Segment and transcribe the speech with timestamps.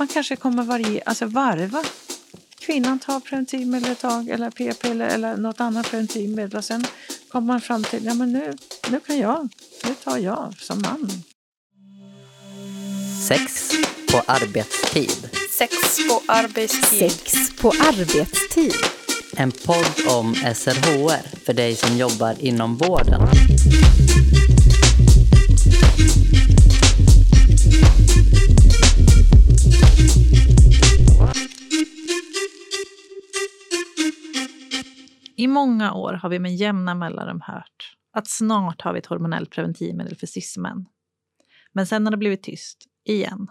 [0.00, 1.82] man kanske kommer varje, alltså varva.
[2.58, 6.86] Kvinnan tar preventivmedel ett tag eller p-piller eller något annat preventivmedel och sen
[7.28, 8.56] kommer man fram till ja men nu,
[8.90, 9.48] nu kan jag,
[9.84, 11.10] nu tar jag som man.
[13.28, 13.72] Sex
[14.12, 15.30] på arbetstid.
[15.58, 15.72] Sex
[16.08, 17.10] på arbetstid.
[17.10, 18.74] Sex på arbetstid.
[19.36, 23.20] En podd om SRHR för dig som jobbar inom vården.
[35.50, 40.16] Många år har vi med jämna mellanrum hört att snart har vi ett hormonellt preventivmedel
[40.16, 40.86] för cismän.
[41.72, 43.50] Men sen har det blivit tyst, igen.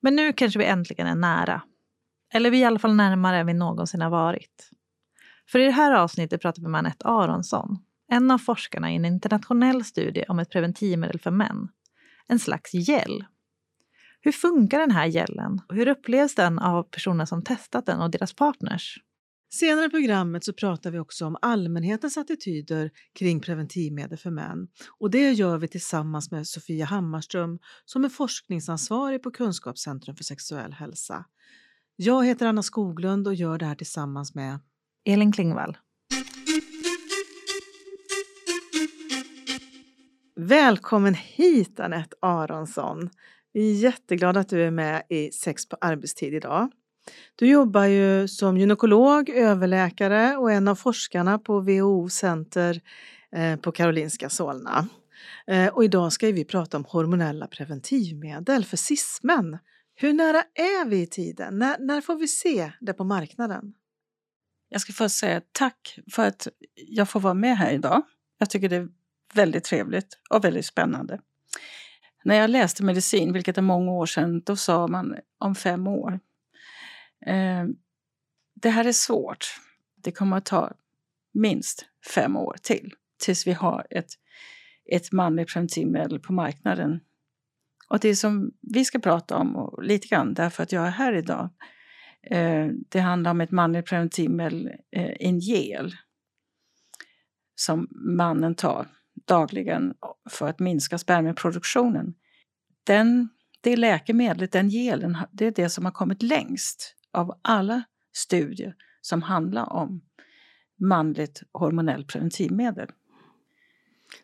[0.00, 1.62] Men nu kanske vi äntligen är nära.
[2.32, 4.70] Eller vi är i alla fall närmare än vi någonsin har varit.
[5.48, 7.78] För i det här avsnittet pratar vi med Anette Aronsson,
[8.10, 11.68] en av forskarna i en internationell studie om ett preventivmedel för män.
[12.26, 13.24] En slags gel.
[14.20, 15.60] Hur funkar den här gelen?
[15.68, 18.98] Och hur upplevs den av personer som testat den och deras partners?
[19.50, 24.68] Senare i programmet så pratar vi också om allmänhetens attityder kring preventivmedel för män.
[24.98, 30.72] Och det gör vi tillsammans med Sofia Hammarström som är forskningsansvarig på Kunskapscentrum för sexuell
[30.72, 31.24] hälsa.
[31.96, 34.58] Jag heter Anna Skoglund och gör det här tillsammans med
[35.04, 35.78] Elin Klingvall.
[40.36, 43.10] Välkommen hit Anette Aronsson!
[43.52, 46.70] Vi är jätteglada att du är med i Sex på arbetstid idag.
[47.36, 52.80] Du jobbar ju som gynekolog, överläkare och en av forskarna på WHO Center
[53.32, 54.88] eh, på Karolinska Solna.
[55.46, 59.58] Eh, och idag ska vi prata om hormonella preventivmedel för cismän.
[59.94, 61.58] Hur nära är vi i tiden?
[61.58, 63.74] När, när får vi se det på marknaden?
[64.68, 68.02] Jag ska först säga tack för att jag får vara med här idag.
[68.38, 68.88] Jag tycker det är
[69.34, 71.20] väldigt trevligt och väldigt spännande.
[72.24, 76.20] När jag läste medicin, vilket är många år sedan, då sa man om fem år.
[77.26, 77.64] Eh,
[78.54, 79.46] det här är svårt.
[79.96, 80.72] Det kommer att ta
[81.34, 84.10] minst fem år till tills vi har ett,
[84.92, 87.00] ett manligt preventivmedel på marknaden.
[87.88, 91.12] Och det som vi ska prata om, och lite grann därför att jag är här
[91.12, 91.50] idag,
[92.22, 95.96] eh, det handlar om ett manligt preventivmedel, eh, en gel,
[97.54, 98.86] som mannen tar
[99.26, 99.94] dagligen
[100.30, 102.14] för att minska spermieproduktionen.
[102.84, 103.28] Den,
[103.60, 107.82] det läkemedlet, den gelen, det är det som har kommit längst av alla
[108.12, 110.00] studier som handlar om
[110.80, 112.88] manligt hormonellt preventivmedel.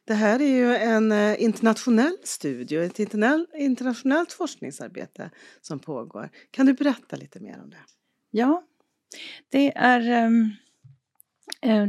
[0.04, 2.98] Det här är ju en eh, internationell studie, ett
[3.54, 5.30] internationellt forskningsarbete
[5.60, 6.30] som pågår.
[6.50, 7.76] Kan du berätta lite mer om det?
[8.30, 8.62] Ja,
[9.48, 10.56] det är, um,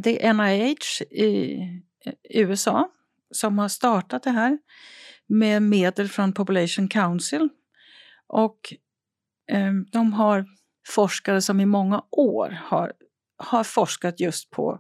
[0.02, 1.60] det är NIH i
[2.30, 2.92] USA
[3.32, 4.58] som har startat det här
[5.28, 7.50] med medel från Population Council.
[8.28, 8.74] Och
[9.52, 10.46] um, de har
[10.88, 12.94] forskare som i många år har,
[13.38, 14.80] har forskat just på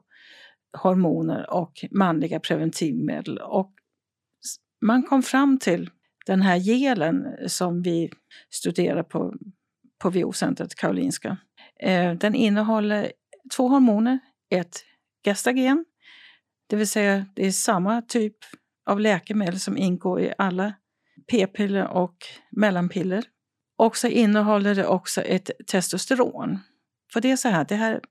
[0.77, 3.38] hormoner och manliga preventivmedel.
[3.38, 3.73] Och
[4.81, 5.89] man kom fram till
[6.25, 8.11] den här gelen som vi
[8.49, 9.33] studerar på,
[10.01, 11.38] på VO-centret Karolinska.
[11.79, 13.11] Eh, den innehåller
[13.55, 14.83] två hormoner, ett
[15.25, 15.85] gestagen,
[16.67, 18.35] det vill säga det är samma typ
[18.85, 20.73] av läkemedel som ingår i alla
[21.31, 22.16] p-piller och
[22.51, 23.23] mellanpiller.
[23.77, 26.59] Och så innehåller det också ett testosteron.
[27.13, 28.01] För det är så här, det här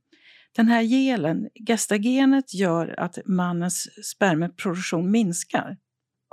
[0.56, 5.76] den här gelen, gestagenet, gör att mannens spermieproduktion minskar.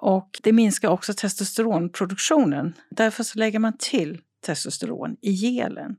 [0.01, 2.73] Och det minskar också testosteronproduktionen.
[2.89, 5.95] Därför så lägger man till testosteron i gelen.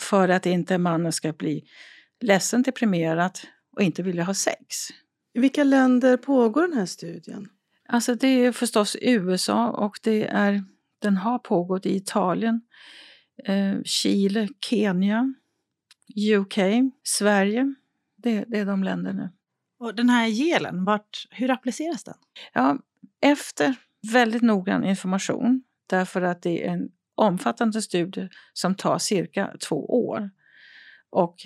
[0.00, 1.64] För att inte mannen ska bli
[2.20, 3.38] ledsen, deprimerad
[3.76, 4.76] och inte vilja ha sex.
[5.34, 7.48] I vilka länder pågår den här studien?
[7.88, 10.64] Alltså det är förstås USA och det är
[11.02, 12.60] den har pågått i Italien,
[13.44, 15.34] eh, Chile, Kenya,
[16.30, 16.58] UK,
[17.02, 17.74] Sverige.
[18.16, 19.32] Det, det, är de länderna.
[19.78, 22.14] Och den här gelen, vart, hur appliceras den?
[22.52, 22.78] Ja,
[23.20, 23.74] efter
[24.12, 30.30] väldigt noggrann information, därför att det är en omfattande studie som tar cirka två år.
[31.10, 31.36] Och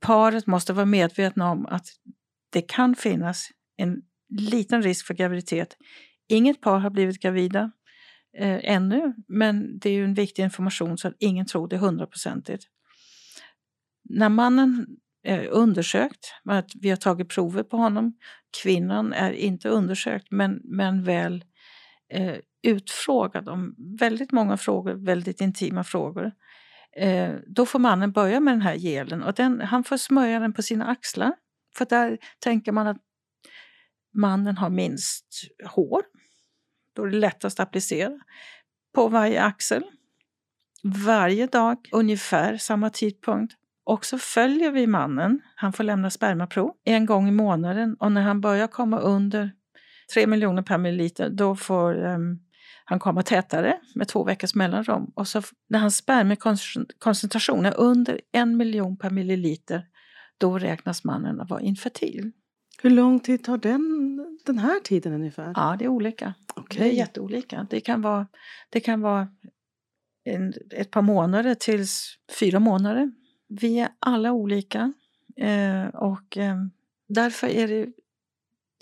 [0.00, 1.86] paret måste vara medvetna om att
[2.50, 5.76] det kan finnas en liten risk för graviditet.
[6.28, 7.70] Inget par har blivit gravida
[8.38, 12.64] eh, ännu, men det är ju en viktig information så att ingen tror det hundraprocentigt.
[14.04, 14.86] När mannen
[15.22, 18.14] är undersökt, att vi har tagit prover på honom,
[18.62, 21.44] kvinnan är inte undersökt men, men väl
[22.12, 26.32] eh, utfrågad om väldigt många frågor, väldigt intima frågor.
[26.96, 30.52] Eh, då får mannen börja med den här gelen och den, han får smörja den
[30.52, 31.32] på sina axlar.
[31.76, 32.98] För där tänker man att
[34.14, 35.26] mannen har minst
[35.64, 36.02] hår
[36.92, 38.18] då är det lättast att applicera
[38.94, 39.84] på varje axel.
[40.84, 43.54] varje dag, ungefär samma tidpunkt.
[43.84, 45.40] Och så följer vi mannen.
[45.56, 49.50] Han får lämna spermaprov en gång i månaden och när han börjar komma under
[50.14, 52.40] 3 miljoner per milliliter då får um,
[52.84, 55.12] han komma tätare med två veckors mellanrum.
[55.14, 59.86] Och så när hans spermakoncentration är under en miljon per milliliter
[60.38, 62.32] då räknas mannen att vara infertil.
[62.82, 65.52] Hur lång tid tar den, den här tiden ungefär?
[65.56, 66.34] Ja, det är olika.
[66.54, 66.80] Okej.
[66.80, 67.66] Det är jätteolika.
[67.70, 68.26] Det kan vara,
[68.70, 69.28] det kan vara
[70.24, 73.12] en, ett par månader tills fyra månader.
[73.48, 74.92] Vi är alla olika
[75.36, 76.56] eh, och eh,
[77.08, 77.92] därför är det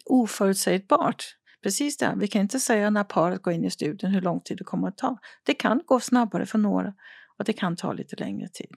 [0.04, 1.24] oförutsägbart.
[1.62, 4.58] Precis det, vi kan inte säga när paret går in i studien hur lång tid
[4.58, 5.18] det kommer att ta.
[5.42, 6.94] Det kan gå snabbare för några
[7.38, 8.70] och det kan ta lite längre tid.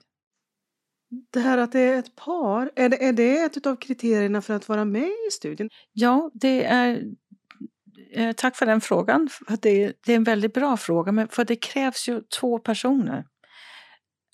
[1.30, 4.54] Det här att det är ett par, är det, är det ett av kriterierna för
[4.54, 5.70] att vara med i studien?
[5.92, 7.02] Ja, det är
[8.12, 9.28] eh, Tack för den frågan.
[9.60, 13.24] Det, det, är en väldigt bra fråga, men för det krävs ju två personer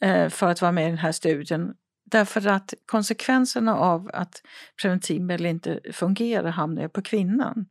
[0.03, 1.75] eh, för att vara med i den här studien.
[2.05, 4.43] Därför att konsekvenserna av att
[4.83, 7.67] preventivmedel inte fungerar hamnar på kvinnan.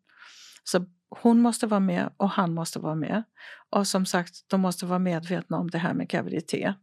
[0.64, 3.24] Så hon måste vara med och han måste vara med.
[3.70, 6.80] Och som sagt, de måste vara medvetna om det här med graviditet.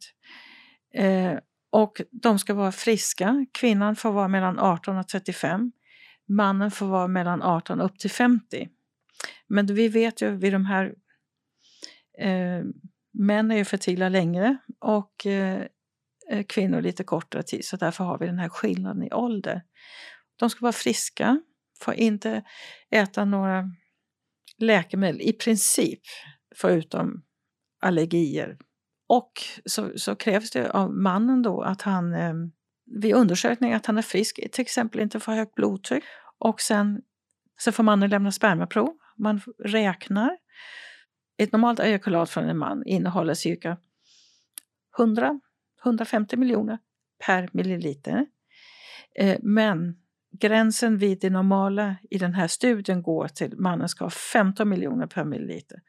[0.95, 1.33] Eh,
[1.77, 3.47] och de ska vara friska.
[3.53, 5.73] Kvinnan får vara mellan 18 och 35.
[6.29, 8.69] Mannen får vara mellan 18 upp till 50.
[9.47, 10.95] Men vi vet ju vid de här
[12.19, 12.65] eh,
[13.19, 15.67] Män är ju fertila längre och eh,
[16.31, 19.63] eh, kvinnor lite kortare tid så därför har vi den här skillnaden i ålder.
[20.37, 21.41] De ska vara friska,
[21.81, 22.43] får inte
[22.91, 23.71] äta några
[24.59, 26.01] läkemedel i princip
[26.57, 27.23] förutom
[27.81, 28.59] allergier.
[29.07, 29.33] Och
[29.65, 32.35] så, så krävs det av mannen då att han eh,
[32.87, 36.05] vid undersökning att han är frisk, till exempel inte får högt blodtryck.
[36.39, 37.03] Och sen
[37.59, 38.97] så får mannen lämna spermaprov.
[39.17, 40.39] Man räknar.
[41.39, 43.77] Ett normalt ejakulat från en man innehåller cirka
[45.85, 46.79] 100-150 miljoner
[47.27, 48.27] per milliliter.
[49.19, 49.97] Eh, men
[50.41, 55.07] gränsen vid det normala i den här studien går till mannen ska ha 15 miljoner
[55.07, 55.81] per milliliter.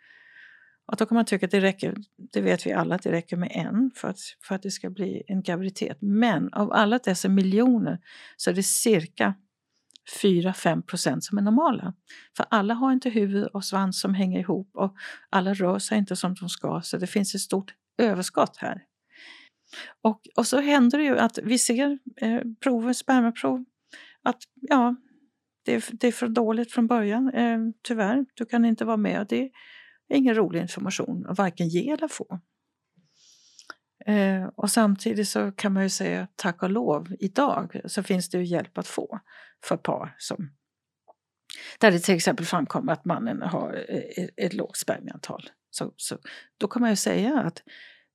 [0.88, 1.96] Och då kan man tycka att det räcker,
[2.34, 4.90] det vet vi alla, att det räcker med en för att, för att det ska
[4.90, 5.98] bli en graviditet.
[6.02, 8.00] Men av alla dessa miljoner
[8.38, 9.36] så är det cirka
[10.24, 11.94] 4-5 procent som är normala.
[12.38, 14.96] För alla har inte huvud och svans som hänger ihop och
[15.30, 18.84] alla rör sig inte som de ska så det finns ett stort överskott här.
[20.04, 23.66] Och, och så händer det ju att vi ser eh, prover, spermaprov,
[24.24, 24.96] att ja,
[25.66, 27.30] det är, det är för dåligt från början.
[27.30, 29.26] Eh, tyvärr, du kan inte vara med.
[29.30, 29.50] Det är
[30.10, 32.40] ingen rolig information att varken ge eller få.
[34.06, 38.38] Eh, och samtidigt så kan man ju säga tack och lov idag så finns det
[38.38, 39.20] ju hjälp att få
[39.64, 40.50] för par som
[41.80, 45.50] där det till exempel framkommer att mannen har eh, ett, ett lågt spermieantal.
[45.70, 46.18] Så, så,
[46.58, 47.64] då kan man ju säga att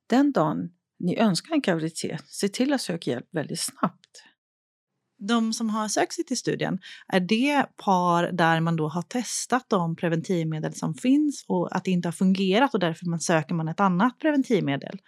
[0.06, 4.01] den dagen ni önskar en graviditet, se till att söka hjälp väldigt snabbt.
[5.28, 6.78] De som har sökt sig till studien,
[7.08, 11.90] är det par där man då har testat de preventivmedel som finns och att det
[11.90, 14.98] inte har fungerat och därför man söker man ett annat preventivmedel?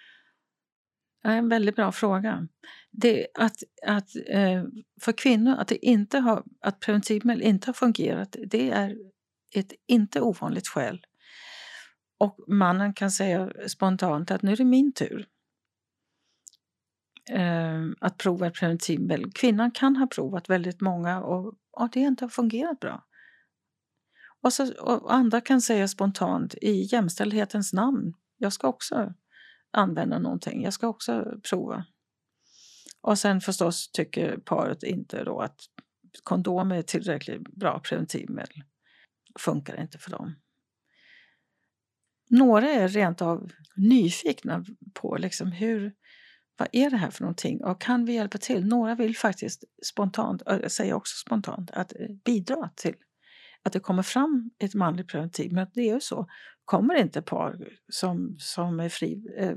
[1.25, 2.49] En väldigt bra fråga.
[2.91, 3.57] Det att,
[3.87, 4.65] att, eh,
[5.01, 8.97] för kvinnor att, det inte har, att preventivmedel inte har fungerat, det är
[9.55, 11.07] ett inte ovanligt skäl.
[12.19, 15.27] Och mannen kan säga spontant att nu är det min tur
[17.31, 19.33] eh, att prova ett preventivmedel.
[19.33, 23.05] Kvinnan kan ha provat väldigt många och, och det inte har fungerat bra.
[24.43, 29.15] Och, så, och andra kan säga spontant i jämställdhetens namn, jag ska också
[29.71, 31.85] använda någonting, jag ska också prova.
[33.01, 35.61] Och sen förstås tycker paret inte då att
[36.23, 38.63] kondom är tillräckligt bra preventivmedel.
[39.39, 40.35] Funkar inte för dem.
[42.31, 44.65] Några är rent av nyfikna
[44.95, 45.93] på liksom hur,
[46.57, 48.67] vad är det här för någonting och kan vi hjälpa till?
[48.67, 52.95] Några vill faktiskt spontant, jag säger också spontant, att eh, bidra till
[53.63, 55.53] att det kommer fram ett manligt preventiv.
[55.53, 56.27] Men det är ju så,
[56.65, 59.57] kommer inte par som, som, är fri, eh,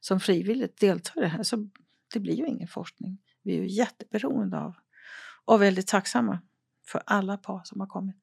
[0.00, 1.68] som frivilligt deltar i det här så
[2.12, 3.18] det blir ju ingen forskning.
[3.42, 4.74] Vi är ju jätteberoende av
[5.44, 6.40] och väldigt tacksamma
[6.86, 8.16] för alla par som har kommit.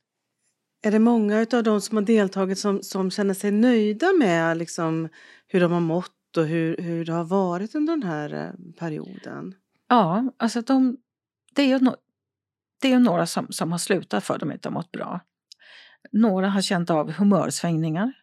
[0.83, 5.09] Är det många av de som har deltagit som, som känner sig nöjda med liksom,
[5.47, 9.55] hur de har mått och hur, hur det har varit under den här eh, perioden?
[9.87, 10.97] Ja, alltså de,
[11.55, 11.95] det är ju, no,
[12.81, 15.19] det är ju några som, som har slutat för att de inte har mått bra.
[16.11, 18.13] Några har känt av humörsvängningar.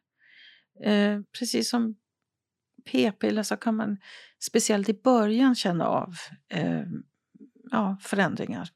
[0.85, 1.97] Eh, precis som
[2.93, 3.97] p-piller så kan man
[4.41, 6.15] speciellt i början känna av
[6.49, 6.83] eh,
[7.71, 8.69] ja, förändringar.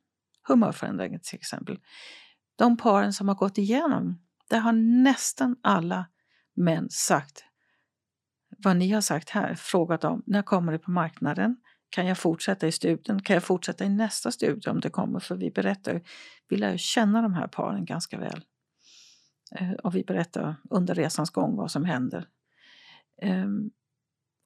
[0.48, 1.78] Humörförändringar till exempel.
[2.56, 4.20] De paren som har gått igenom,
[4.50, 4.72] där har
[5.02, 6.06] nästan alla
[6.56, 7.44] män sagt
[8.64, 11.56] vad ni har sagt här, frågat om när kommer det på marknaden?
[11.90, 13.22] Kan jag fortsätta i studien?
[13.22, 15.20] Kan jag fortsätta i nästa studie om det kommer?
[15.20, 16.00] För vi berättar,
[16.48, 18.44] vi lär ju känna de här paren ganska väl.
[19.58, 22.28] Eh, Och vi berättar under resans gång vad som händer.
[23.22, 23.70] Ehm,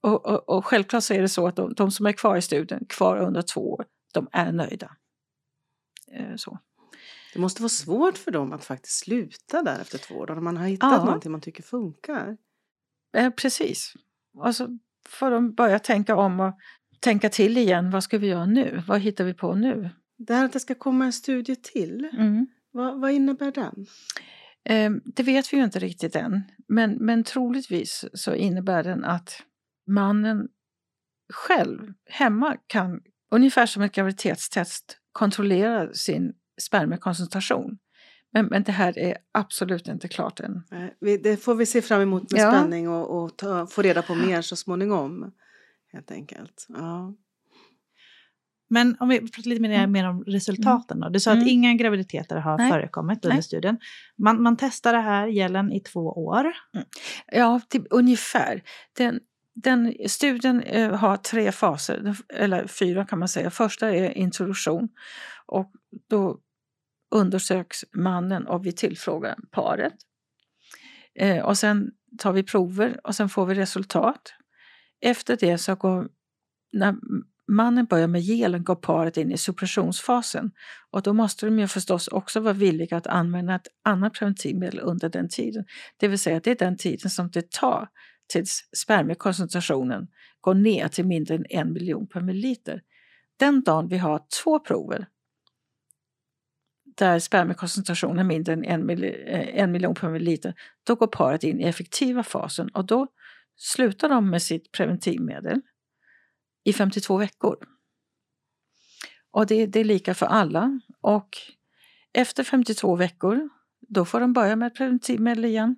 [0.02, 2.42] Och, och, och självklart så är det så att de, de som är kvar i
[2.42, 4.96] studien, kvar under två år, de är nöjda.
[6.12, 6.58] Eh, Så.
[7.34, 10.26] Det måste vara svårt för dem att faktiskt sluta där efter två år.
[10.26, 11.04] När man har hittat Ja.
[11.04, 12.36] någonting man tycker funkar.
[13.16, 13.94] Eh, precis.
[14.36, 14.78] Och så
[15.08, 16.54] får de börja tänka om och
[17.00, 17.90] tänka till igen.
[17.90, 18.82] Vad ska vi göra nu?
[18.86, 19.90] Vad hittar vi på nu?
[20.18, 22.08] Det här att det ska komma en studie till.
[22.12, 22.46] Mm.
[22.70, 23.86] Vad, vad innebär den?
[24.64, 26.42] Eh, det vet vi ju inte riktigt än.
[26.68, 29.42] Men, men troligtvis så innebär den att
[29.86, 30.48] mannen
[31.32, 33.00] själv hemma kan,
[33.30, 37.78] ungefär som ett graviditetstest, kontrollera sin spermiekoncentration.
[38.36, 40.62] Men, men det här är absolut inte klart än.
[41.22, 42.50] Det får vi se fram emot med Ja.
[42.52, 45.32] spänning och, och ta, få reda på mer så småningom.
[45.92, 46.66] Helt enkelt.
[46.68, 47.14] Ja.
[48.68, 51.08] Men om vi pratar lite mer, mer om resultaten då.
[51.08, 51.42] Du sa Mm.
[51.42, 52.70] att inga graviditeter har Nej.
[52.72, 53.42] förekommit under Nej.
[53.42, 53.78] studien.
[54.18, 56.52] Man, man testar det här gällen i två år.
[57.32, 58.62] Ja, typ ungefär.
[58.96, 59.20] Den,
[59.54, 63.50] den studien eh, har tre faser, eller fyra kan man säga.
[63.50, 64.88] Första är introduktion
[65.46, 65.72] och
[66.10, 66.38] då
[67.10, 69.94] undersöks mannen och vi tillfrågar paret.
[71.14, 74.34] Eh, och sen tar vi prover och sen får vi resultat.
[75.00, 76.08] Efter det så går,
[76.72, 76.94] när
[77.48, 80.50] mannen börjar med gelen går paret in i suppressionsfasen
[80.90, 85.08] och då måste de ju förstås också vara villiga att använda ett annat preventivmedel under
[85.08, 85.64] den tiden.
[85.96, 87.88] Det vill säga det är den tiden som det tar
[88.28, 90.08] tills spermiekoncentrationen
[90.40, 92.82] går ner till mindre än en miljon per milliliter.
[93.38, 95.06] Den dagen vi har två prover
[96.98, 100.54] där spermiekoncentrationen är mindre än en, mil, eh, en miljon per milliliter,
[100.86, 103.06] då går paret in i effektiva fasen och då
[103.56, 105.60] slutar de med sitt preventivmedel
[106.64, 107.56] i 52 veckor.
[109.30, 110.80] Och det, det är lika för alla.
[111.00, 111.28] Och
[112.12, 113.48] efter 52 veckor,
[113.88, 115.76] då får de börja med preventivmedel igen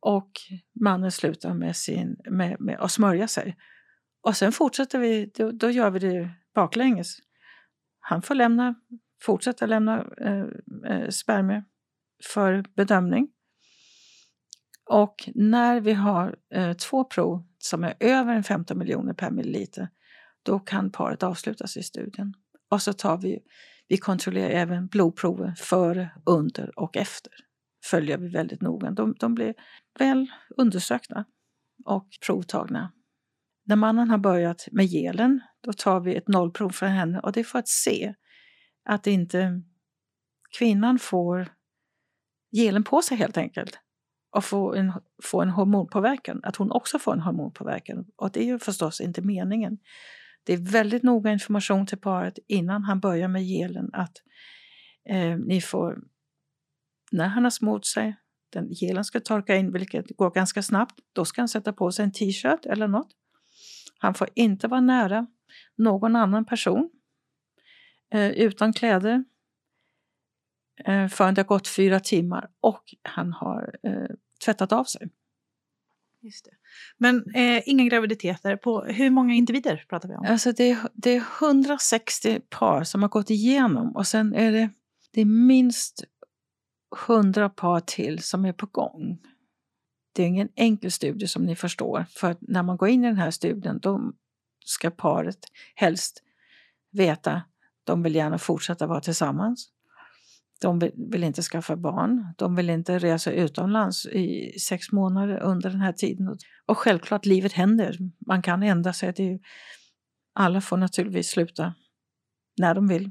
[0.00, 0.30] och
[0.80, 3.56] mannen slutar med, sin, med, med att smörja sig.
[4.22, 7.16] Och sen fortsätter vi, då, då gör vi det baklänges.
[8.00, 8.74] Han får lämna,
[9.24, 10.46] fortsätta lämna eh,
[10.92, 11.64] eh, spermier
[12.32, 13.28] för bedömning.
[14.90, 19.88] Och när vi har eh, två prov som är över 15 miljoner per milliliter,
[20.42, 22.34] då kan paret avslutas i studien.
[22.70, 23.38] Och så tar vi,
[23.88, 27.32] vi kontrollerar även blodprover före, under och efter.
[27.84, 28.90] Följer vi väldigt noga.
[28.90, 29.54] De, de blir
[29.98, 30.26] väl
[30.56, 31.24] undersökta
[31.84, 32.92] och provtagna.
[33.66, 37.40] När mannen har börjat med gelen, då tar vi ett nollprov för henne och det
[37.40, 38.14] är för att se
[38.84, 39.62] att inte
[40.58, 41.48] kvinnan får
[42.52, 43.78] gelen på sig helt enkelt
[44.30, 48.06] och få en, få en hormonpåverkan, att hon också får en hormonpåverkan.
[48.16, 49.78] Och det är ju förstås inte meningen.
[50.44, 54.12] Det är väldigt noga information till paret innan han börjar med gelen att
[55.08, 55.98] eh, ni får,
[57.12, 58.16] när han har smort sig,
[58.52, 62.04] den gelen ska torka in, vilket går ganska snabbt, då ska han sätta på sig
[62.04, 63.10] en t-shirt eller något.
[63.98, 65.26] Han får inte vara nära
[65.76, 66.90] någon annan person
[68.14, 69.24] eh, utan kläder
[70.84, 75.08] eh, förrän det har gått fyra timmar och han har eh, tvättat av sig.
[76.20, 76.50] Just det.
[76.98, 78.56] Men eh, inga graviditeter.
[78.56, 80.26] På hur många individer pratar vi om?
[80.28, 84.70] Alltså det, är, det är 160 par som har gått igenom och sen är det,
[85.10, 86.04] det är minst
[87.08, 89.18] 100 par till som är på gång.
[90.12, 93.16] Det är ingen enkel studie som ni förstår, för när man går in i den
[93.16, 94.12] här studien då
[94.64, 95.38] ska paret
[95.74, 96.22] helst
[96.90, 97.42] veta
[97.84, 99.70] de vill gärna fortsätta vara tillsammans.
[100.60, 102.34] De vill, inte skaffa barn.
[102.38, 106.38] De vill inte resa utomlands i sex månader under den här tiden.
[106.66, 107.98] Och självklart, livet händer.
[108.26, 109.12] Man kan ändra sig.
[109.12, 109.38] Det ju,
[110.34, 111.74] alla får naturligtvis sluta
[112.56, 113.10] när de vill.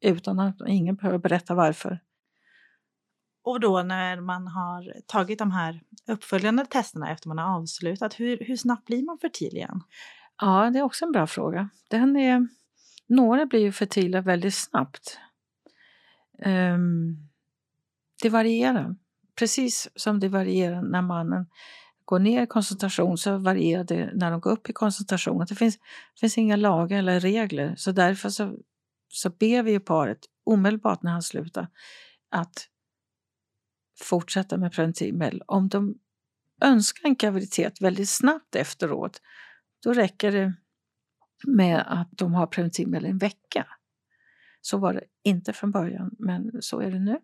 [0.00, 2.00] Utan att ingen behöver berätta varför.
[3.44, 8.38] Och då när man har tagit de här uppföljande testerna efter man har avslutat, hur,
[8.40, 9.82] hur snabbt blir man fertil igen?
[10.40, 11.68] Ja, det är också en bra fråga.
[11.90, 12.48] Den är,
[13.06, 15.18] några blir ju fertila väldigt snabbt.
[16.44, 17.28] Um,
[18.22, 18.96] det varierar.
[19.38, 21.46] Precis som det varierar när mannen
[22.04, 25.46] går ner i koncentration så varierar det när de går upp i koncentration.
[25.48, 28.56] Det finns, det finns inga lagar eller regler så därför så,
[29.08, 31.68] så ber vi ju paret omedelbart när han slutar
[32.30, 32.68] att
[34.00, 35.42] fortsätta med preventivmedel.
[35.46, 35.98] Om de
[36.62, 39.20] önskar en graviditet väldigt snabbt efteråt
[39.82, 40.54] då räcker det
[41.46, 43.66] med att de har preventivmedel en vecka.
[44.60, 47.18] Så var det inte från början, men så är det nu.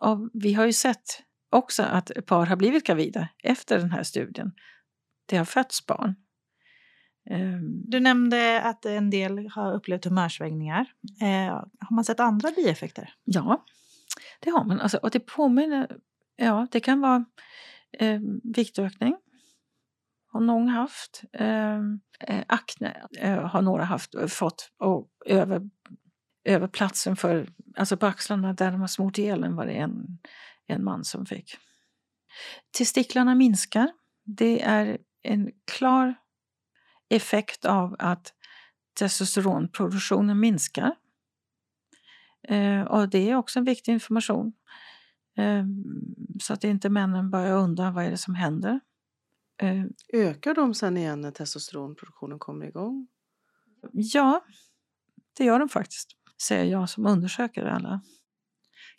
[0.00, 4.52] Och vi har ju sett också att par har blivit gravida efter den här studien.
[5.26, 6.14] det har fötts barn.
[7.30, 10.86] Ehm, Du nämnde att en del har upplevt humörsvängningar.
[11.20, 13.14] Eh, har man sett andra bieffekter?
[13.24, 13.64] Ja,
[14.40, 14.80] det har man.
[14.80, 15.96] Alltså, och det påminner...
[16.36, 17.24] Ja, det kan vara
[17.98, 19.16] eh, viktökning.
[20.32, 21.22] Har någon haft.
[21.32, 24.70] Ehm, eh, akne eh, har några haft, eh, fått.
[24.78, 25.70] Och över,
[26.44, 27.48] över platsen för...
[27.76, 30.18] Alltså på axlarna där de har smort ihjäl var det en,
[30.66, 31.56] en man som fick.
[32.78, 33.92] Testiklarna minskar.
[34.24, 36.14] Det är en klar
[37.08, 38.34] effekt av att
[38.98, 40.94] testosteronproduktionen minskar.
[42.48, 44.52] Eh, och det är också en viktig information.
[45.36, 45.64] Eh,
[46.42, 48.80] så att inte männen börjar undra vad är det som händer.
[49.62, 53.08] Eh, Ökar de sen igen när testosteronproduktionen kommer igång?
[53.92, 54.44] ja,
[55.36, 56.10] det gör de faktiskt,
[56.42, 58.00] säger jag som undersöker alla.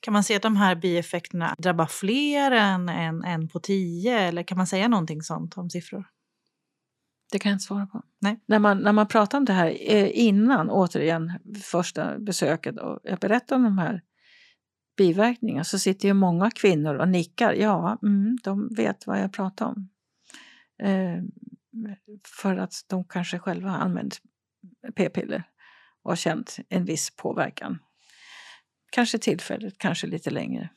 [0.01, 4.19] Kan man se att de här bieffekterna drabbar fler än en, en på tio?
[4.19, 6.05] Eller kan man säga någonting sånt om siffror?
[7.31, 8.01] Det kan jag inte svara på.
[8.19, 8.39] Nej.
[8.45, 11.31] När, man, när man pratar om det här eh, innan, återigen,
[11.63, 14.01] första besöket och jag berättar om de här
[14.97, 17.53] biverkningarna så sitter ju många kvinnor och nickar.
[17.53, 19.89] Ja, mm, de vet vad jag pratar om.
[20.83, 21.21] Eh,
[22.39, 24.21] för att de kanske själva använt
[24.95, 25.43] p-piller
[26.03, 27.79] och har känt en viss påverkan.
[28.91, 30.69] Kanske tillfälligt, kanske lite längre.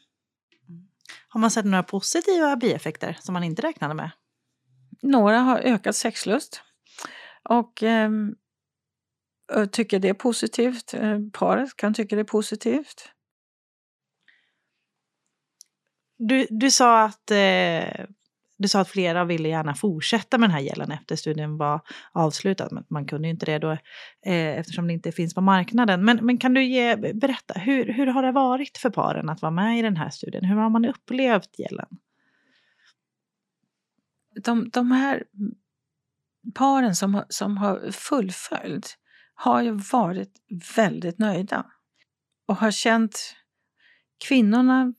[1.28, 4.10] Har man sett några positiva bieffekter som man inte räknade med?
[5.02, 6.62] Några har ökat sexlust
[7.42, 8.34] och ehm,
[9.52, 10.94] och tycker det är positivt.
[10.94, 13.12] Eh, Paret kan tycka det är positivt.
[16.18, 18.06] Du, du, sa att, eh,
[18.58, 21.80] du sa att flera ville gärna fortsätta med den här gällen efter studien var
[22.12, 22.68] avslutad.
[22.70, 26.04] Men man kunde ju inte det då eh, eftersom det inte finns på marknaden.
[26.04, 29.50] Men, men kan du ge, berätta, hur, hur har det varit för paren att vara
[29.50, 30.44] med i den här studien?
[30.44, 31.88] Hur har man upplevt gällen?
[34.44, 35.24] De, de här
[36.54, 38.98] paren som, som har fullföljt
[39.34, 40.32] har ju varit
[40.76, 41.66] väldigt nöjda
[42.48, 43.36] och har känt...
[44.28, 44.94] Kvinnorna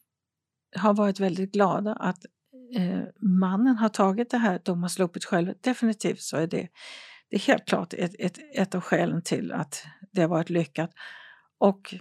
[0.76, 2.26] har varit väldigt glada att
[2.76, 5.54] eh, mannen har tagit det här, de har sluppit själva.
[5.62, 6.68] Definitivt så är det,
[7.30, 10.92] det är helt klart ett, ett, ett av skälen till att det har varit lyckat.
[11.58, 11.96] Och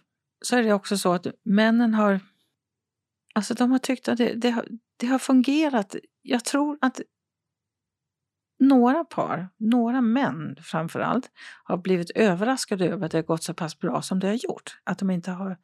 [0.45, 2.21] så är det också så att männen har,
[3.35, 5.97] alltså de har tyckt att det, det, har, det har fungerat.
[6.23, 7.01] Jag tror att
[8.59, 11.31] några par, några män framför allt,
[11.65, 14.79] har blivit överraskade över att det har gått så pass bra som det har gjort.
[14.85, 15.59] Att de inte har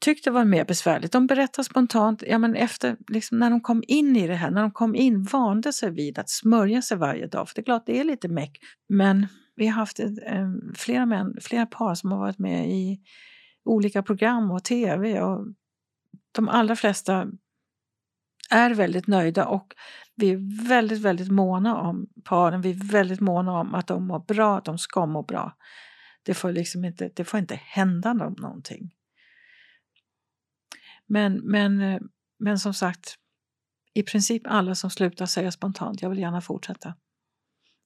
[0.00, 1.12] Tyckte det var mer besvärligt.
[1.12, 4.62] De berättar spontant, ja men efter, liksom när de kom in i det här, när
[4.62, 7.48] de kom in, vande sig vid att smörja sig varje dag.
[7.48, 8.58] För det är klart, det är lite meck.
[8.88, 13.00] Men vi har haft ett, eh, flera män, flera par som har varit med i
[13.64, 15.46] olika program och tv och
[16.32, 17.26] de allra flesta
[18.50, 19.74] är väldigt nöjda och
[20.14, 22.60] vi är väldigt, väldigt måna om paren.
[22.60, 25.56] Vi är väldigt måna om att de mår bra, att de ska må bra.
[26.22, 28.95] Det får liksom inte, det får inte hända dem någonting.
[31.06, 32.00] Men, men, eh,
[32.38, 33.14] men som sagt,
[33.94, 36.94] i princip alla som slutar säger spontant, jag vill gärna fortsätta.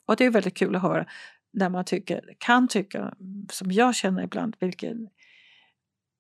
[0.07, 1.07] Och det är väldigt kul att höra
[1.53, 3.15] när man tycker, kan tycka,
[3.51, 5.09] som jag känner ibland, vilken,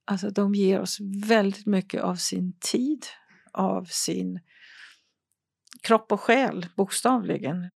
[0.04, 3.06] alltså de ger oss väldigt mycket av sin tid,
[3.52, 4.40] av sin
[5.82, 7.70] kropp och själ, bokstavligen.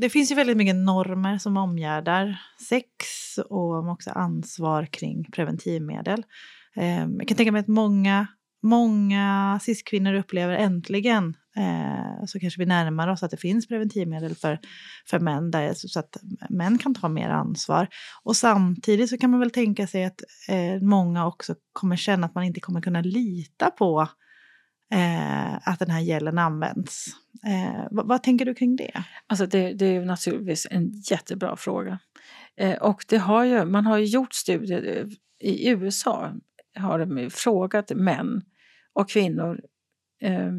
[0.00, 2.88] Det finns ju väldigt mycket normer som omgärdar sex
[3.50, 6.24] och också ansvar kring preventivmedel.
[6.76, 8.26] Eh, Jag kan tänka mig att många,
[8.62, 14.58] många cis-kvinnor upplever äntligen eh, så kanske vi närmar oss att det finns preventivmedel för,
[15.10, 16.16] för män där, så att
[16.50, 17.88] män kan ta mer ansvar.
[18.22, 22.34] Och samtidigt så kan man väl tänka sig att eh, många också kommer känna att
[22.34, 24.08] man inte kommer kunna lita på
[24.92, 27.06] eh, att den här gelen används.
[27.46, 29.04] Eh, vad, vad tänker du kring det?
[29.26, 31.98] Alltså det, det är naturligtvis en jättebra fråga.
[32.56, 35.06] Eh, och det har ju, man har ju gjort studier eh,
[35.50, 36.32] i USA,
[36.78, 38.42] har de ju frågat män
[38.92, 39.60] och kvinnor,
[40.20, 40.52] eh,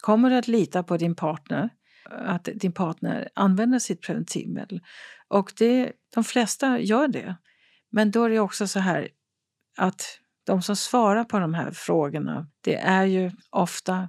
[0.00, 1.70] kommer du att lita på din partner?
[2.10, 4.80] Att din partner använder sitt preventivmedel?
[5.28, 7.36] Och det, de flesta gör det.
[7.90, 9.08] Men då är det också så här
[9.76, 14.08] att de som svarar på de här frågorna, det är ju ofta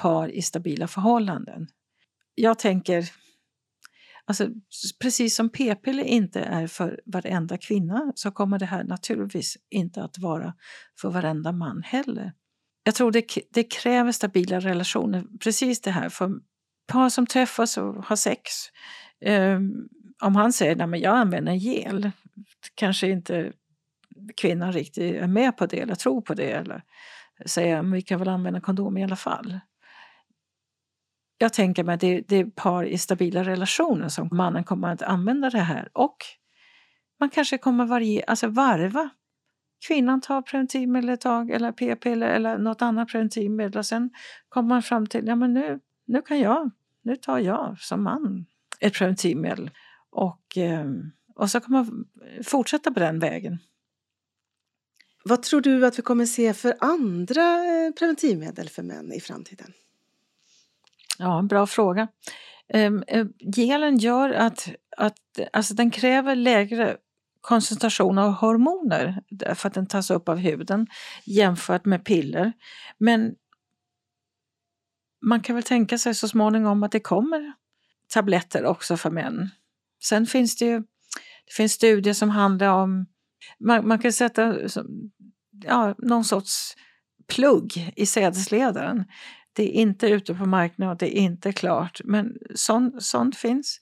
[0.00, 1.68] par i stabila förhållanden.
[2.34, 3.04] Jag tänker,
[4.24, 4.48] alltså,
[5.00, 10.18] precis som p-piller inte är för varenda kvinna så kommer det här naturligtvis inte att
[10.18, 10.54] vara
[11.00, 12.32] för varenda man heller.
[12.84, 16.08] Jag tror det, det kräver stabila relationer, precis det här.
[16.08, 16.30] För
[16.86, 18.50] par som träffas och har sex
[19.26, 19.88] um,
[20.20, 22.10] om han säger att jag använder gel,
[22.74, 23.52] kanske inte
[24.36, 26.50] kvinnan riktigt är med på det eller tror på det.
[26.50, 26.82] Eller
[27.46, 29.60] säger att vi kan väl använda kondom i alla fall.
[31.38, 35.02] Jag tänker mig att det, det är par i stabila relationer som mannen kommer att
[35.02, 36.16] använda det här och
[37.20, 39.10] man kanske kommer varje, alltså varva.
[39.86, 44.10] Kvinnan tar preventivmedel ett tag eller p-piller eller något annat preventivmedel och sen
[44.48, 46.70] kommer man fram till ja men nu, nu kan jag,
[47.02, 48.46] nu tar jag som man
[48.80, 49.70] ett preventivmedel.
[50.10, 50.90] Och, eh,
[51.34, 52.04] och så kan man
[52.44, 53.58] fortsätta på den vägen.
[55.24, 59.72] Vad tror du att vi kommer se för andra eh, preventivmedel för män i framtiden?
[61.18, 62.08] Ja, en bra fråga.
[62.68, 65.18] Ehm, eh, gelen gör att, att
[65.52, 66.96] alltså den kräver lägre
[67.40, 69.22] koncentration av hormoner
[69.54, 70.86] för att den tas upp av huden
[71.24, 72.52] jämfört med piller.
[72.98, 73.34] Men
[75.22, 77.52] man kan väl tänka sig så småningom att det kommer
[78.08, 79.50] tabletter också för män.
[80.02, 80.78] Sen finns det ju
[81.44, 83.06] det finns studier som handlar om
[83.60, 84.56] man, man kan sätta
[85.64, 86.74] ja, någon sorts
[87.28, 89.04] plugg i sädesledaren.
[89.52, 93.80] Det är inte ute på marknaden, det är inte klart, men sånt, sånt finns.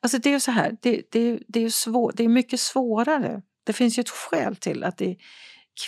[0.00, 3.42] Alltså det är ju så här, det, det, det, är svår, det är mycket svårare.
[3.64, 5.16] Det finns ju ett skäl till att det är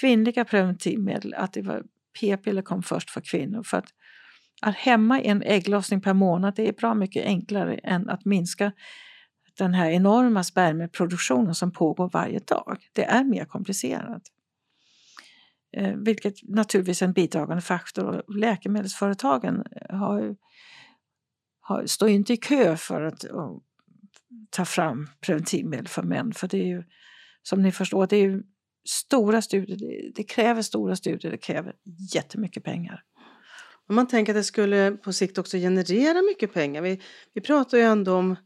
[0.00, 1.82] kvinnliga preventivmedel, att det var
[2.20, 3.62] p-piller kom först för kvinnor.
[3.62, 3.88] För att,
[4.62, 8.72] att hämma en ägglossning per månad det är bra mycket enklare än att minska
[9.58, 12.78] den här enorma spermieproduktionen som pågår varje dag.
[12.92, 14.22] Det är mer komplicerat.
[15.76, 18.22] Eh, vilket naturligtvis är en bidragande faktor.
[18.38, 20.36] Läkemedelsföretagen eh, har,
[21.60, 23.50] har, står inte i kö för att eh,
[24.50, 26.32] ta fram preventivmedel för män.
[26.32, 26.84] För det är ju,
[27.42, 28.42] som ni förstår, det är ju
[28.88, 29.76] stora studier.
[29.76, 31.74] Det, det kräver stora studier, det kräver
[32.14, 33.02] jättemycket pengar.
[33.88, 36.82] Om man tänker att det skulle på sikt också generera mycket pengar.
[36.82, 37.00] Vi,
[37.34, 38.36] vi pratar ju ändå om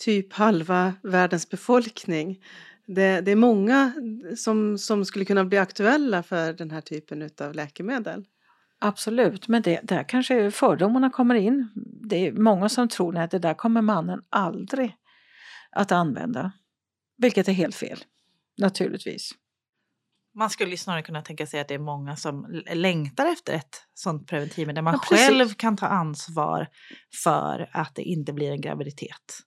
[0.00, 2.42] typ halva världens befolkning.
[2.86, 3.92] Det, det, är många
[4.36, 8.24] som, som skulle kunna bli aktuella för den här typen av läkemedel.
[8.78, 11.68] Absolut, men det, där kanske fördomarna kommer in.
[12.08, 14.96] Det är många som tror att det där kommer mannen aldrig
[15.70, 16.52] att använda.
[17.16, 17.98] Vilket är helt fel,
[18.58, 19.32] naturligtvis.
[20.34, 24.28] Man skulle snarare kunna tänka sig att det är många som längtar efter ett sånt
[24.28, 26.66] preventivmedel där man Ja, själv kan ta ansvar
[27.22, 29.42] för att det inte blir en graviditet.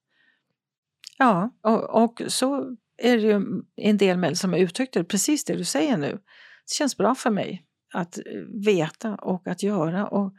[1.18, 5.46] Ja, och, och så är det ju en del män som har uttryckt det, precis
[5.46, 6.12] det du säger nu.
[6.12, 8.24] Det känns bra för mig att eh,
[8.66, 10.34] veta och att göra och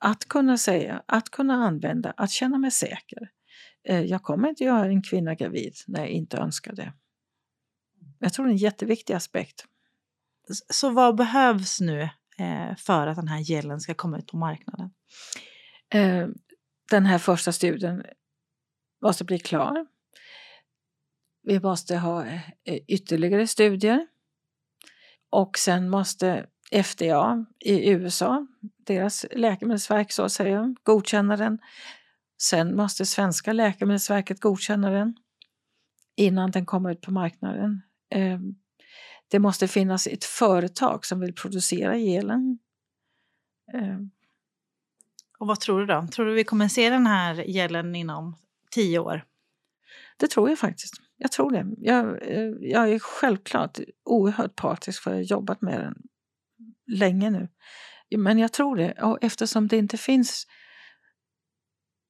[0.00, 3.30] att kunna säga, att kunna använda, att känna mig säker.
[3.88, 6.92] Eh, Jag kommer inte göra en kvinna gravid när jag inte önskar det.
[8.18, 9.64] Jag tror det är en jätteviktig aspekt.
[10.72, 12.02] Så vad behövs nu
[12.38, 14.90] eh, för att den här gelen ska komma ut på marknaden?
[16.90, 18.02] Den här första studien
[19.02, 19.86] måste bli klar.
[21.42, 24.06] Vi måste ha eh, ytterligare studier.
[25.30, 28.46] Och sen måste FDA i USA,
[28.86, 31.58] deras läkemedelsverk så att säga, godkänna den.
[32.42, 35.16] Sen måste svenska läkemedelsverket godkänna den
[36.16, 37.82] innan den kommer ut på marknaden.
[38.14, 38.38] Eh,
[39.28, 42.58] Det måste finnas ett företag som vill producera gelen.
[43.74, 43.98] Eh,
[45.38, 46.06] Och vad tror du då?
[46.12, 48.36] Tror du vi kommer se den här gelen inom
[48.70, 49.24] tio år?
[50.16, 50.94] Det tror jag faktiskt.
[51.22, 51.66] Jag tror det.
[51.78, 56.02] Jag, eh, jag är självklart oerhört partisk för jag har jobbat med den
[56.86, 57.48] länge nu.
[58.16, 58.92] Men jag tror det.
[58.92, 60.46] Och eftersom det inte finns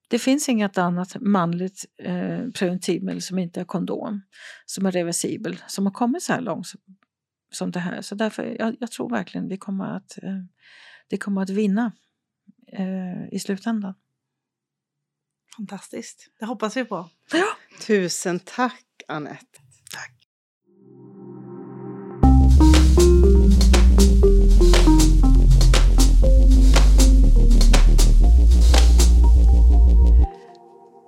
[0.09, 4.23] det finns inget annat manligt eh, preventivmedel som inte är kondom,
[4.67, 6.67] som är reversibel, som har kommit så här långt
[7.51, 8.03] som, det här.
[8.03, 10.39] Så därför, jag, jag tror verkligen vi kommer att, eh,
[11.09, 11.93] det kommer att vinna
[12.73, 13.95] eh, i slutändan.
[15.57, 16.29] Fantastiskt.
[16.39, 17.09] Det hoppas vi på.
[17.87, 19.47] Tusen tack Anette.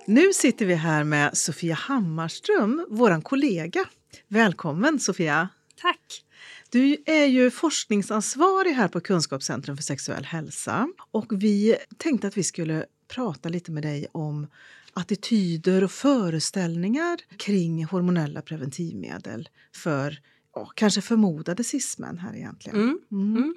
[0.05, 3.85] Nu sitter vi här med Sofia Hammarström, vår kollega.
[4.27, 5.49] Välkommen Sofia!
[5.81, 6.23] Tack.
[6.69, 12.43] Du är ju forskningsansvarig här på Kunskapscentrum för sexuell hälsa och vi tänkte att vi
[12.43, 14.47] skulle prata lite med dig om
[14.95, 20.19] attityder och föreställningar kring hormonella preventivmedel för
[20.55, 22.77] ja, kanske förmodade cismän här egentligen.
[22.77, 22.99] Mm.
[23.11, 23.37] Mm.
[23.37, 23.55] Mm.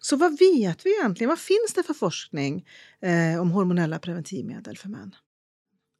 [0.00, 1.28] Så vad vet vi egentligen?
[1.28, 2.66] Vad finns det för forskning
[3.02, 5.14] eh, om hormonella preventivmedel för män?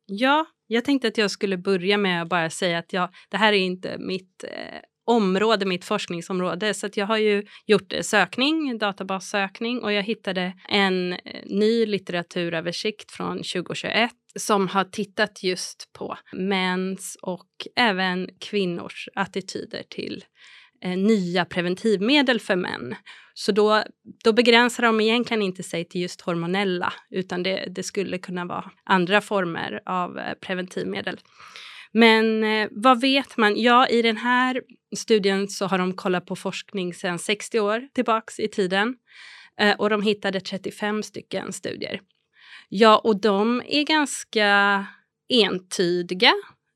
[0.07, 3.53] Ja, jag tänkte att jag skulle börja med att bara säga att jag, det här
[3.53, 6.75] är inte mitt eh, område, mitt forskningsområde.
[6.75, 11.87] Så att jag har ju gjort eh, sökning, databassökning och jag hittade en eh, ny
[11.87, 20.25] litteraturöversikt från 2021 som har tittat just på mäns och även kvinnors attityder till
[20.85, 22.95] eh, nya preventivmedel för män.
[23.35, 23.83] Så då,
[24.25, 28.71] då begränsar de egentligen inte sig till just hormonella utan det, det skulle kunna vara
[28.85, 31.21] andra former av eh, preventivmedel.
[31.93, 33.57] Men eh, vad vet man?
[33.57, 34.63] Ja, i den här
[34.97, 38.97] studien så har de kollat på forskning sedan 60 år tillbaks i tiden
[39.61, 42.01] eh, och de hittade 35 stycken studier.
[42.69, 44.87] Ja, och de är ganska
[45.29, 46.35] entydiga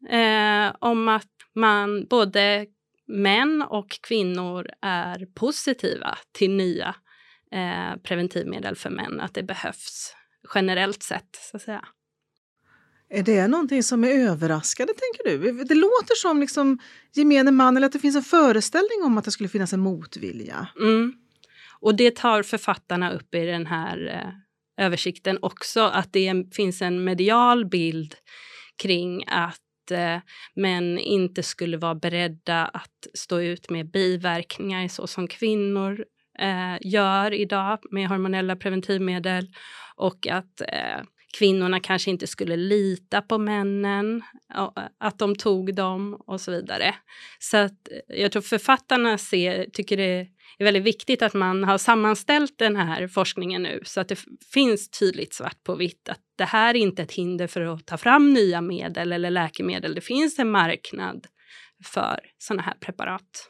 [0.08, 2.66] eh, om att man både
[3.06, 6.94] män och kvinnor är positiva till nya
[7.52, 10.14] eh, preventivmedel för män, att det behövs
[10.54, 11.38] generellt sett.
[11.50, 11.84] så att säga.
[13.08, 15.64] Är det någonting som är överraskande, tänker du?
[15.64, 16.78] Det låter som liksom
[17.12, 20.68] gemene man, eller att det finns en föreställning om att det skulle finnas en motvilja.
[20.80, 21.14] Mm.
[21.80, 24.32] Och det tar författarna upp i den här eh,
[24.76, 28.14] översikten också, att det finns en medial bild
[28.82, 30.18] kring att eh,
[30.54, 36.04] män inte skulle vara beredda att stå ut med biverkningar så som kvinnor
[36.38, 39.48] eh, gör idag med hormonella preventivmedel
[39.96, 41.02] och att eh,
[41.38, 44.22] kvinnorna kanske inte skulle lita på männen,
[44.54, 46.94] eh, att de tog dem och så vidare.
[47.38, 50.26] Så att eh, jag tror författarna ser, tycker det
[50.58, 54.18] är väldigt viktigt att man har sammanställt den här forskningen nu så att det
[54.52, 57.96] finns tydligt svart på vitt att det här är inte ett hinder för att ta
[57.96, 59.94] fram nya medel eller läkemedel.
[59.94, 61.26] Det finns en marknad
[61.84, 63.48] för sådana här preparat.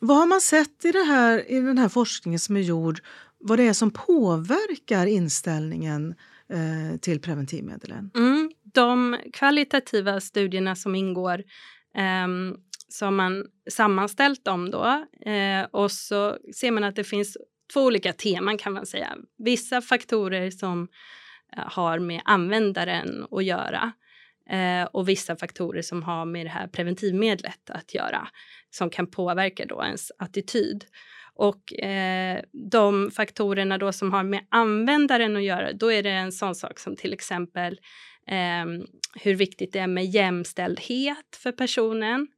[0.00, 3.00] Vad har man sett i, här, i den här forskningen som är gjord,
[3.38, 6.14] vad det är som påverkar inställningen
[6.52, 8.10] eh, till preventivmedlen?
[8.14, 11.44] Mm, de kvalitativa studierna som ingår
[11.94, 12.28] eh,
[12.88, 17.36] så har man sammanställt dem då eh, och så ser man att det finns
[17.72, 19.16] två olika teman kan man säga.
[19.38, 20.88] Vissa faktorer som
[21.56, 23.92] eh, har med användaren att göra
[24.50, 28.28] eh, och vissa faktorer som har med det här preventivmedlet att göra
[28.70, 30.84] som kan påverka då ens attityd.
[31.34, 36.32] Och eh, de faktorerna då som har med användaren att göra, då är det en
[36.32, 37.80] sån sak som till exempel
[38.26, 38.66] eh,
[39.20, 42.28] hur viktigt det är med jämställdhet för personen.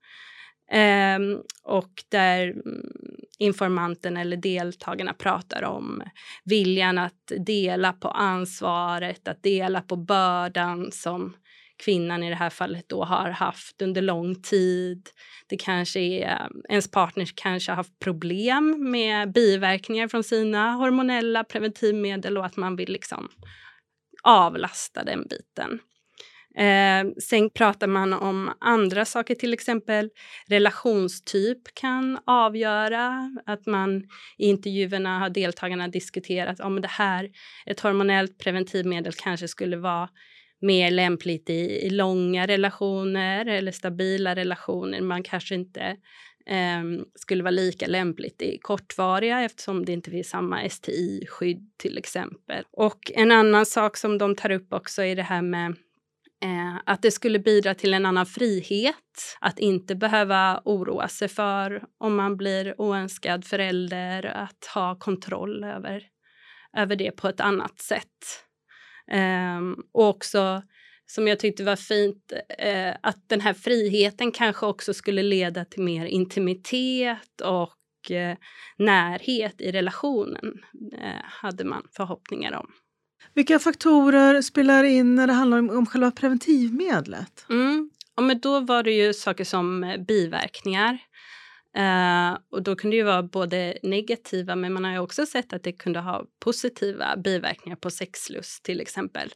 [0.71, 2.93] Ehm, och där mm,
[3.39, 6.03] informanten eller deltagarna pratar om
[6.45, 11.37] viljan att dela på ansvaret, att dela på bördan som
[11.85, 15.09] kvinnan i det här fallet då har haft under lång tid.
[15.49, 22.39] Det kanske är ens partner kanske har haft problem med biverkningar från sina hormonella preventivmedel
[22.39, 23.29] och att man vill liksom
[24.23, 25.81] avlasta den biten.
[26.57, 30.11] Eh, sen pratar man om andra saker, till exempel
[30.49, 33.31] relationstyp kan avgöra.
[33.47, 33.97] Att man
[34.39, 37.31] i intervjuerna har deltagarna diskuterat om det här,
[37.67, 40.09] ett hormonellt preventivmedel kanske skulle vara
[40.61, 45.01] mer lämpligt i, i långa relationer eller stabila relationer.
[45.01, 45.97] Man kanske inte
[46.47, 46.83] eh,
[47.15, 52.65] skulle vara lika lämpligt i kortvariga eftersom det inte finns samma STI-skydd till exempel.
[52.71, 55.77] Och en annan sak som de tar upp också är det här med
[56.43, 61.85] Eh, att det skulle bidra till en annan frihet, att inte behöva oroa sig för
[61.99, 66.03] om man blir oönskad förälder, att ha kontroll över,
[66.77, 68.45] över det på ett annat sätt.
[69.13, 69.61] Eh,
[69.93, 70.63] och också,
[71.07, 75.83] som jag tyckte var fint, eh, att den här friheten kanske också skulle leda till
[75.83, 78.37] mer intimitet och eh,
[78.79, 80.55] närhet i relationen,
[80.99, 82.73] eh, hade man förhoppningar om.
[83.35, 87.47] Vilka faktorer spelar in när det handlar om, om själva preventivmedlet?
[87.51, 87.91] Mm.
[88.17, 90.99] Ja, men då var det ju saker som eh, biverkningar.
[91.77, 95.53] Eh, och då kunde det ju vara både negativa men man har ju också sett
[95.53, 99.31] att det kunde ha positiva biverkningar på sexlust till exempel.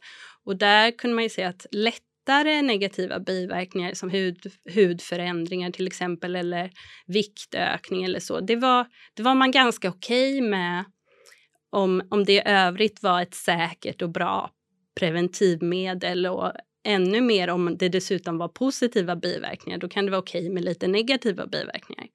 [0.45, 4.37] Och där kunde man ju se att lättare negativa biverkningar som hud,
[4.75, 6.71] hudförändringar till exempel eller
[7.07, 10.85] viktökning eller så, det var, det var man ganska okej okay med
[11.75, 14.51] om, om det i övrigt var ett säkert och bra
[14.99, 16.51] preventivmedel och
[16.83, 20.87] ännu mer om det dessutom var positiva biverkningar, då kan det vara okej med lite
[20.87, 22.07] negativa biverkningar.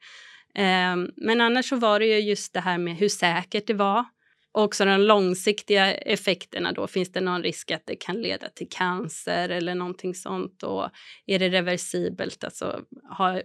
[0.58, 4.04] Um, men annars så var det ju just det här med hur säkert det var.
[4.52, 6.86] Och också de långsiktiga effekterna då.
[6.86, 10.62] Finns det någon risk att det kan leda till cancer eller någonting sånt?
[10.62, 10.88] Och
[11.26, 12.44] är det reversibelt?
[12.44, 13.42] Alltså, har,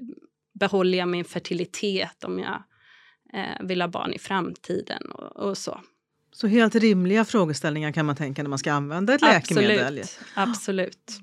[0.59, 2.63] behåller jag min fertilitet om jag
[3.33, 5.81] eh, vill ha barn i framtiden och, och så.
[6.35, 9.67] Så helt rimliga frågeställningar kan man tänka när man ska använda ett Absolut.
[9.67, 10.03] läkemedel.
[10.33, 11.19] Absolut.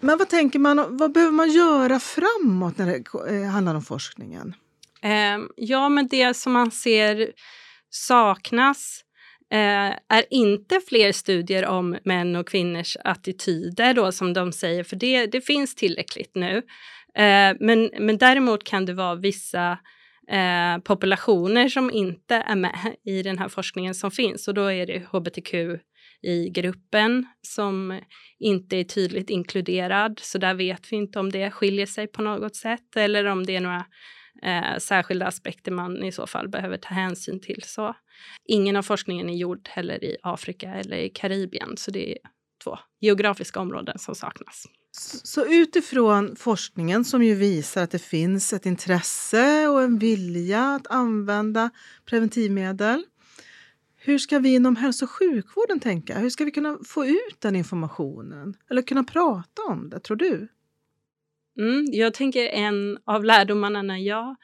[0.00, 4.54] Men vad tänker man, vad behöver man göra framåt när det eh, handlar om forskningen?
[5.02, 7.32] Eh, ja, men det som man ser
[7.90, 9.00] saknas
[9.52, 14.96] eh, är inte fler studier om män och kvinnors attityder då som de säger, för
[14.96, 16.56] det, det finns tillräckligt nu.
[17.14, 19.78] Eh, men, men däremot kan det vara vissa
[20.28, 24.86] eh, populationer som inte är med i den här forskningen som finns och då är
[24.86, 25.54] det hbtq
[26.22, 28.00] i gruppen som
[28.38, 30.20] inte är tydligt inkluderad.
[30.22, 33.56] Så där vet vi inte om det skiljer sig på något sätt eller om det
[33.56, 33.84] är några
[34.42, 37.62] eh, särskilda aspekter man i så fall behöver ta hänsyn till.
[37.62, 37.96] Så
[38.48, 42.18] ingen av forskningen är gjord heller i Afrika eller i Karibien, så det är
[42.64, 44.66] två geografiska områden som saknas.
[45.24, 50.86] Så utifrån forskningen som ju visar att det finns ett intresse och en vilja att
[50.86, 51.70] använda
[52.04, 53.04] preventivmedel.
[53.96, 56.18] Hur ska vi inom hälso och sjukvården tänka?
[56.18, 58.54] Hur ska vi kunna få ut den informationen?
[58.70, 60.48] Eller kunna prata om det, tror du?
[61.58, 64.36] Mm, jag tänker en av lärdomarna när jag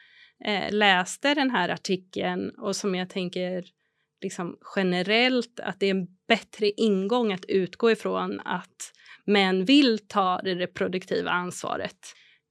[0.44, 3.64] eh, läste den här artikeln och som jag tänker
[4.22, 8.92] liksom generellt att det är en bättre ingång att utgå ifrån att
[9.28, 11.96] men vill ta det reproduktiva ansvaret.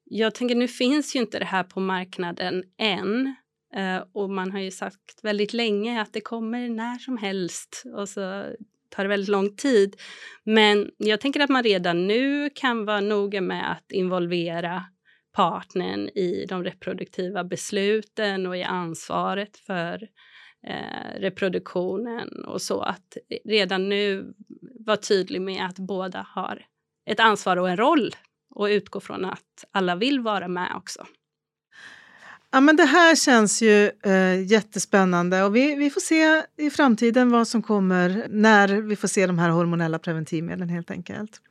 [0.04, 3.36] Jag tänker, nu finns ju inte det här på marknaden än.
[3.76, 7.84] Eh, och man har ju sagt väldigt länge att det kommer när som helst.
[7.96, 8.46] Och så
[8.90, 9.96] tar det väldigt lång tid.
[10.44, 14.84] Men jag tänker att man redan nu kan vara noga med att involvera
[15.34, 20.08] partnern i de reproduktiva besluten och i ansvaret för
[20.68, 22.82] eh, reproduktionen och så.
[22.82, 24.34] Att redan nu
[24.80, 26.66] vara tydlig med att båda har
[27.06, 28.16] ett ansvar och en roll
[28.56, 31.06] och utgå från att alla vill vara med också.
[32.52, 37.32] Ja, men det här känns ju eh, jättespännande och vi, vi får se i framtiden
[37.32, 41.42] vad som kommer när vi får se de här hormonella preventivmedlen helt enkelt.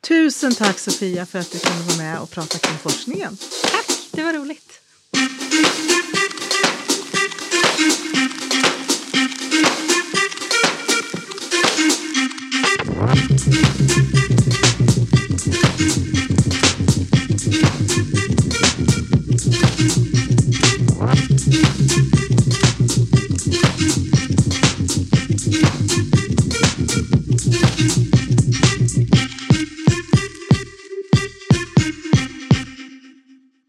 [0.00, 3.36] Tusen tack Sofia för att du kunde vara med och prata kring forskningen.
[3.62, 4.80] Tack, det var roligt.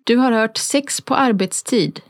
[0.09, 2.01] Du har hört Sex på arbetstid,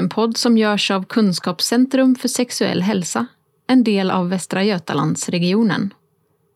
[0.00, 3.26] en podd som görs av Kunskapscentrum för sexuell hälsa,
[3.66, 5.94] en del av Västra Götalandsregionen.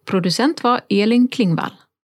[0.04, 1.72] Producent var Elin Klingvall.